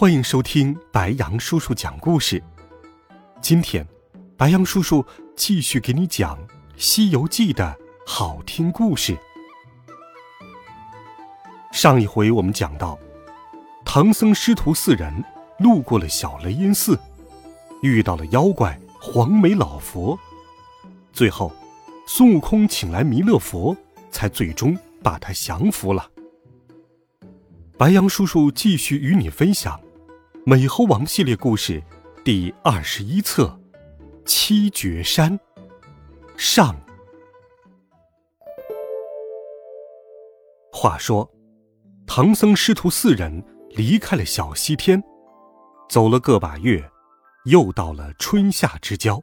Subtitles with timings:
[0.00, 2.40] 欢迎收听白羊叔叔讲故事。
[3.40, 3.84] 今天，
[4.36, 5.04] 白羊叔叔
[5.34, 6.38] 继续给你讲
[6.76, 9.18] 《西游记》的好听故事。
[11.72, 12.96] 上一回我们讲到，
[13.84, 15.12] 唐僧师徒四人
[15.58, 16.96] 路过了小雷音寺，
[17.82, 20.16] 遇到了妖怪黄眉老佛，
[21.12, 21.52] 最后，
[22.06, 23.76] 孙悟空请来弥勒佛，
[24.12, 26.08] 才最终把他降服了。
[27.76, 29.76] 白羊叔叔继续与你分享
[30.50, 31.82] 《美猴王》系列故事
[32.24, 33.60] 第二十一册
[34.24, 35.38] 《七绝山》
[36.38, 36.74] 上。
[40.72, 41.30] 话说，
[42.06, 45.04] 唐僧师徒四人离开了小西天，
[45.86, 46.82] 走了个把月，
[47.44, 49.22] 又到了春夏之交。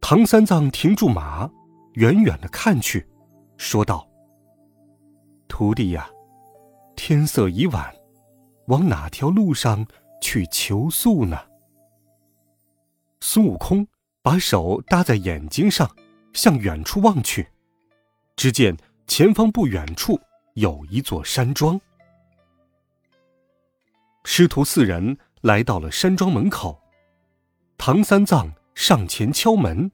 [0.00, 1.50] 唐三藏停住马，
[1.94, 3.04] 远远的看去，
[3.56, 4.08] 说道
[5.50, 6.08] ：“徒弟呀。”
[6.94, 7.92] 天色已晚，
[8.70, 9.84] 往哪条路上
[10.22, 11.36] 去求宿呢？
[13.20, 13.86] 孙悟空
[14.22, 15.90] 把手搭在眼睛上，
[16.32, 17.48] 向远处望去，
[18.36, 18.76] 只见
[19.08, 20.18] 前方不远处
[20.54, 21.78] 有一座山庄。
[24.22, 26.80] 师徒四人来到了山庄门口，
[27.76, 29.90] 唐三藏上前敲门，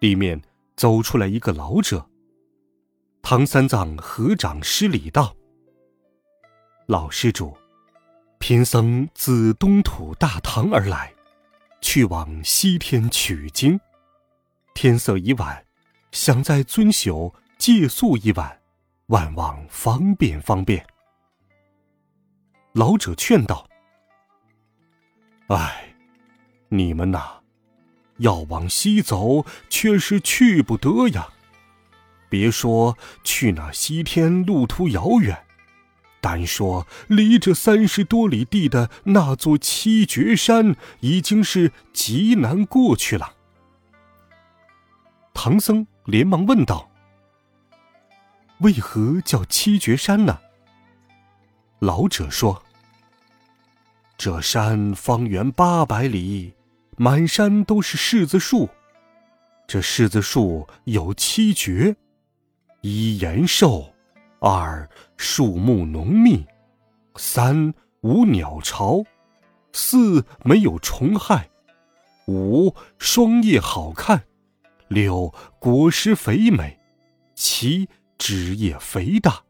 [0.00, 0.42] 里面
[0.74, 2.04] 走出来一个老者。
[3.22, 5.36] 唐三藏合掌施礼道
[6.86, 7.56] ：“老施主，
[8.38, 11.12] 贫僧自东土大唐而来，
[11.80, 13.80] 去往西天取经。
[14.72, 15.64] 天色已晚，
[16.12, 18.60] 想在尊宿借宿一晚，
[19.06, 20.86] 万望方便方便。”
[22.72, 23.68] 老者劝道
[25.48, 25.92] ：“哎，
[26.68, 27.40] 你们呐，
[28.18, 31.30] 要往西走，却是去不得呀。”
[32.30, 35.45] 别说去那西天路途遥远，
[36.26, 43.34] 单说离这三十多里地的那座七绝山，已经是极难过去了。
[45.32, 46.90] 唐僧连忙问道
[48.58, 50.40] ：“为何叫七绝山呢？”
[51.78, 52.64] 老者说
[54.18, 56.54] ：“这山方圆八百里，
[56.96, 58.68] 满山都是柿子树，
[59.68, 61.94] 这柿子树有七绝。”
[62.82, 63.94] 一延寿，
[64.48, 66.46] 二树木浓密，
[67.16, 69.02] 三无鸟巢，
[69.72, 71.50] 四没有虫害，
[72.28, 74.22] 五霜叶好看，
[74.86, 76.78] 六果实肥美，
[77.34, 79.42] 七枝叶肥大，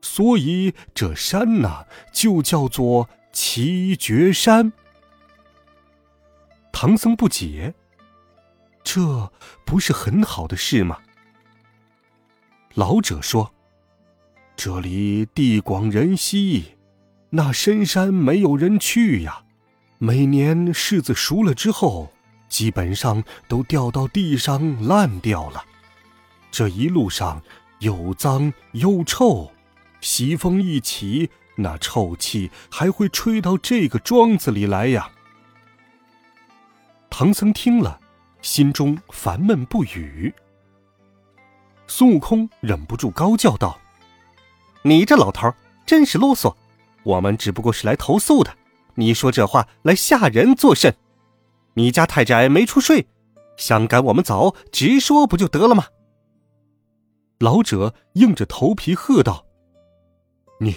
[0.00, 4.72] 所以这山呐就叫做七绝山。
[6.70, 7.74] 唐僧不解，
[8.84, 9.32] 这
[9.66, 11.00] 不是很好的事吗？
[12.74, 13.52] 老者说
[14.62, 16.76] ：“这里地广人稀，
[17.30, 19.42] 那深山没有人去呀。
[19.96, 22.12] 每年柿子熟了之后，
[22.46, 25.64] 基本上都掉到地上烂掉了。
[26.50, 27.42] 这一路上
[27.78, 29.50] 又脏又臭，
[30.02, 35.10] 西风一起，那臭气还会吹到这个庄子里来呀。”
[37.08, 37.98] 唐僧听了，
[38.42, 40.34] 心中烦闷不语。
[41.86, 43.80] 孙悟空忍不住高叫道
[44.82, 45.52] ：“你这老头
[45.86, 46.54] 真是啰嗦！
[47.02, 48.56] 我们只不过是来投宿的，
[48.94, 50.94] 你说这话来吓人作甚？
[51.74, 53.06] 你家太宅没处睡，
[53.56, 55.86] 想赶我们走，直说不就得了吗？”
[57.38, 59.46] 老者硬着头皮喝道
[60.60, 60.76] ：“你，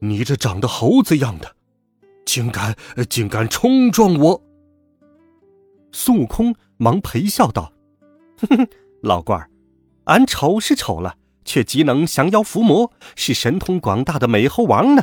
[0.00, 1.54] 你这长得猴子样的，
[2.24, 2.74] 竟敢
[3.10, 4.42] 竟敢冲撞我！”
[5.92, 7.72] 孙悟空忙陪笑道
[8.40, 8.68] ：“哼哼，
[9.02, 9.50] 老官儿。”
[10.04, 15.02] 俺丑是丑了，却极能降妖伏魔，是神通广大的美猴王呢。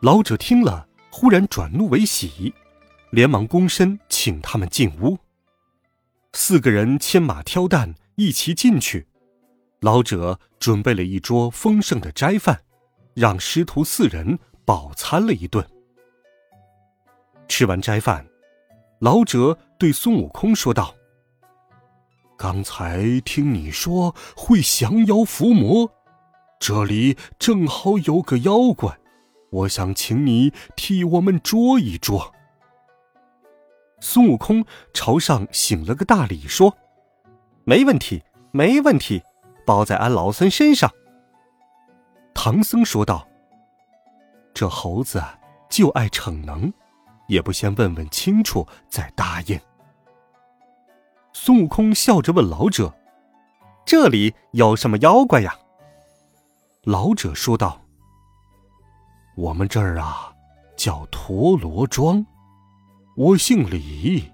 [0.00, 2.52] 老者听了，忽然转怒为喜，
[3.10, 5.18] 连忙躬身请他们进屋。
[6.32, 9.06] 四个人牵马挑担一齐进去，
[9.80, 12.60] 老者准备了一桌丰盛的斋饭，
[13.14, 15.66] 让师徒四人饱餐了一顿。
[17.48, 18.26] 吃完斋饭，
[18.98, 20.94] 老者对孙悟空说道。
[22.36, 25.90] 刚才听你说会降妖伏魔，
[26.60, 28.98] 这里正好有个妖怪，
[29.50, 32.34] 我想请你替我们捉一捉。”
[34.00, 36.76] 孙悟空朝上行了个大礼，说
[37.64, 38.22] ：“没问题，
[38.52, 39.22] 没问题，
[39.64, 40.90] 包在俺老孙身上。”
[42.34, 43.26] 唐僧说道
[44.52, 45.24] ：“这猴子
[45.70, 46.70] 就爱逞能，
[47.28, 49.58] 也不先问问清楚再答应。”
[51.38, 52.92] 孙悟空笑着问老者
[53.84, 55.54] ：“这里有什么妖怪呀？”
[56.82, 57.82] 老者说道
[59.36, 60.32] ：“我们这儿啊，
[60.78, 62.24] 叫陀螺庄。”
[63.18, 64.32] 我姓李。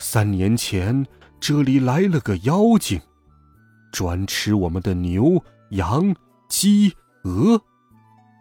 [0.00, 1.06] 三年前，
[1.38, 3.00] 这里来了个妖精，
[3.92, 6.14] 专吃我们的牛、羊、
[6.48, 7.62] 鸡、鹅，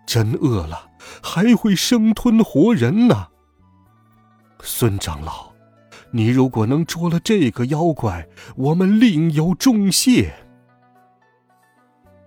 [0.08, 0.90] 真饿了
[1.22, 3.28] 还会生吞活人呢。
[4.62, 5.51] 孙长老，
[6.12, 10.34] 你如果能捉了这个妖怪，我们另有重谢。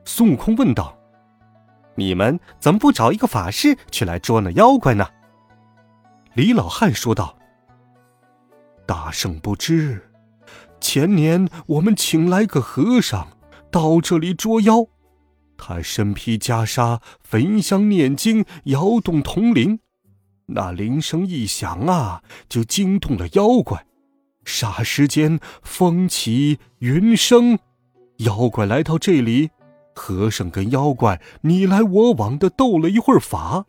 [0.05, 0.99] 孙悟空问道
[1.95, 5.07] ：“你们怎么不找一个法师去来捉那妖怪呢？”
[6.35, 7.37] 李老汉说道
[8.87, 10.11] ：“大圣不知，
[10.81, 13.29] 前年我们请来个和尚
[13.71, 14.87] 到这里捉妖，
[15.57, 19.79] 他身披袈裟，焚香念经，摇动铜铃，
[20.47, 23.87] 那铃声一响啊，就惊动了妖怪，
[24.45, 27.59] 霎时间风起云生，
[28.19, 29.51] 妖怪来到这里，
[29.95, 33.65] 和尚跟妖怪你来我往的斗了一会儿法。”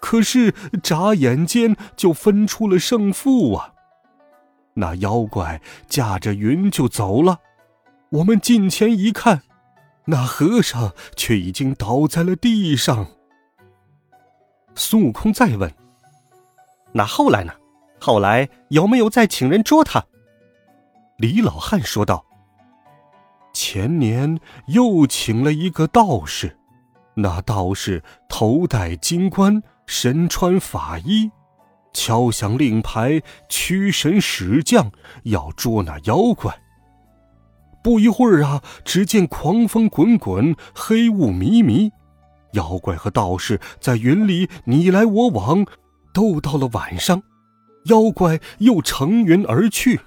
[0.00, 3.72] 可是眨眼间就分出了胜负啊！
[4.74, 7.38] 那妖怪驾着云就走了，
[8.10, 9.42] 我们近前一看，
[10.06, 13.06] 那和尚却已经倒在了地上。
[14.74, 15.72] 孙悟空再问
[16.92, 17.52] ：“那后来呢？
[18.00, 20.04] 后来有没有再请人捉他？”
[21.18, 22.24] 李老汉说道
[23.52, 26.56] ：“前年又请了一个道士，
[27.14, 31.30] 那道士头戴金冠。”身穿法衣，
[31.92, 34.90] 敲响令牌，驱神使将，
[35.24, 36.56] 要捉那妖怪。
[37.82, 41.90] 不一会儿啊，只见狂风滚滚，黑雾迷迷，
[42.52, 45.66] 妖怪和道士在云里你来我往，
[46.12, 47.22] 斗到了晚上，
[47.86, 50.00] 妖怪又乘云而去。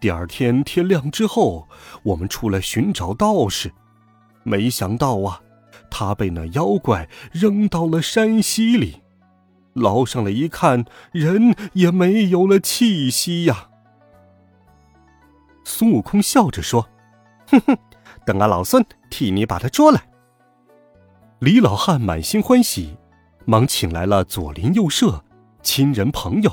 [0.00, 1.68] 第二天天亮之后，
[2.02, 3.72] 我们出来寻找道士，
[4.42, 5.40] 没想到啊。
[5.90, 9.00] 他被那妖怪扔到了山溪里，
[9.74, 13.68] 捞上来一看，人也没有了气息呀。
[15.64, 16.88] 孙悟空笑着说
[17.48, 17.78] ：“哼哼，
[18.26, 20.02] 等俺老孙替你把他捉来。”
[21.44, 22.96] 李老汉满心欢喜，
[23.44, 25.22] 忙请来了左邻右舍、
[25.62, 26.50] 亲人朋友，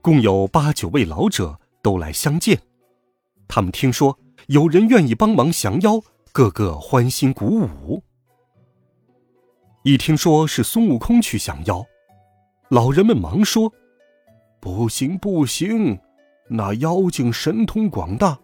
[0.00, 2.58] 共有八九位老者都来相见。
[3.46, 6.00] 他们听说有人愿意帮忙降妖，
[6.32, 8.02] 个个欢欣鼓舞。
[9.82, 11.84] 一听说是孙悟空去降妖，
[12.70, 13.70] 老人们忙说
[14.58, 16.00] ：“不行不行，
[16.48, 18.38] 那妖精神通广大，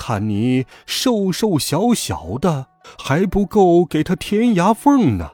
[0.00, 2.68] 看你瘦瘦小小的，
[2.98, 5.32] 还不够给他填牙缝呢。”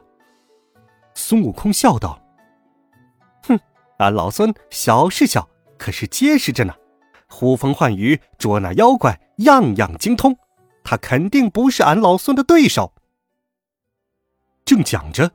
[1.15, 2.21] 孙悟空笑道
[3.47, 3.57] ：“哼，
[3.99, 5.47] 俺老孙小是小，
[5.77, 6.73] 可是结实着呢，
[7.29, 10.35] 呼风唤雨捉那妖怪，样样精通，
[10.83, 12.91] 他肯定不是俺老孙的对手。”
[14.65, 15.31] 正讲着，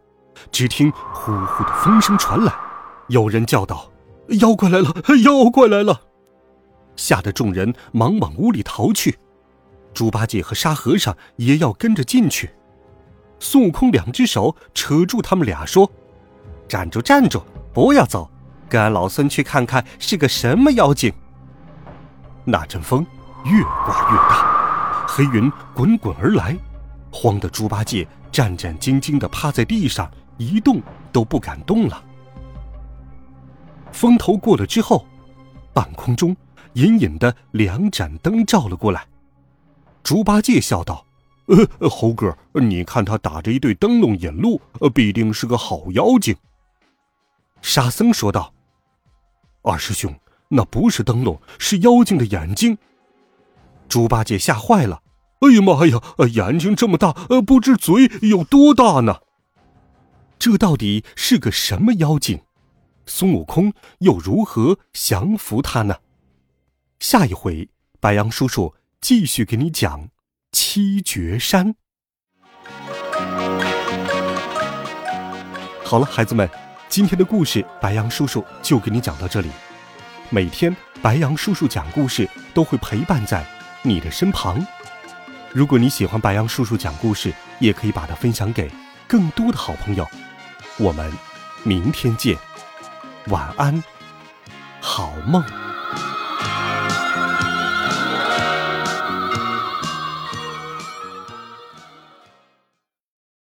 [0.50, 2.52] 只听呼呼的风声传来，
[3.08, 3.90] 有人叫道
[4.40, 4.94] ：“妖怪来了！
[5.24, 6.02] 妖怪来了！”
[6.96, 9.18] 吓得众人忙往屋里逃去。
[9.94, 12.50] 猪八戒和沙和尚也要跟着进去。
[13.38, 15.90] 孙悟空两只手扯住他们俩，说
[16.68, 18.30] ：“站住，站住，不要走，
[18.68, 21.12] 跟俺老孙去看看是个什么妖精。”
[22.44, 23.06] 那阵风
[23.44, 26.56] 越刮越大，黑云滚滚而来，
[27.10, 28.06] 慌得猪八戒。
[28.30, 30.80] 战战兢兢的趴在地上，一动
[31.12, 32.02] 都不敢动了。
[33.92, 35.06] 风头过了之后，
[35.74, 36.34] 半空中
[36.74, 39.06] 隐隐的两盏灯照了过来。
[40.02, 41.06] 猪八戒笑道
[41.78, 44.60] ：“呃，猴哥，你看他打着一对灯笼引路，
[44.94, 46.36] 必定是个好妖精。”
[47.62, 48.52] 沙僧说道
[49.62, 50.14] ：“二师兄，
[50.48, 52.76] 那不是灯笼，是妖精的眼睛。”
[53.88, 55.02] 猪八戒吓坏了。
[55.40, 56.00] 哎呀妈呀！
[56.32, 59.18] 眼睛这么大，呃，不知嘴有多大呢。
[60.38, 62.40] 这到底是个什么妖精？
[63.06, 65.96] 孙悟空又如何降服他呢？
[67.02, 67.68] 下一回，
[67.98, 70.08] 白杨叔叔继续给你讲
[70.52, 71.74] 七绝山。
[75.84, 76.48] 好了，孩子们，
[76.88, 79.50] 今天的故事白杨叔叔就给你讲到这里。
[80.30, 83.44] 每天，白杨叔叔讲故事都会陪伴在
[83.82, 84.64] 你的身旁。
[85.50, 88.70] 如果你喜欢白羊叔叔讲故事，也可以把它分享给
[89.08, 90.08] 更多的好朋友。
[90.78, 91.12] 我们
[91.64, 92.38] 明天见，
[93.26, 93.82] 晚安，
[94.80, 95.42] 好梦。